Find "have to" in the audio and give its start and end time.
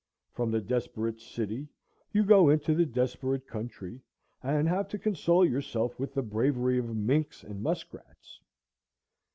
4.67-4.97